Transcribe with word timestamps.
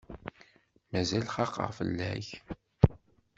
Mazal 0.91 1.25
xaqeɣ 1.35 1.69
fell-ak. 1.77 2.27